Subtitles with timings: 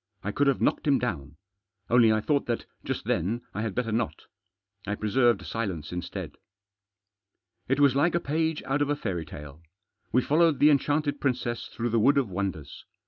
[0.23, 1.35] I could have knocked him down.
[1.87, 4.23] Only I thought that, just then, I had better not.
[4.87, 6.37] I preserved silence instead.
[7.67, 9.61] It was like a page out of a fairy tale;
[10.11, 12.83] we followed the enchanted princess through the wood of wonders.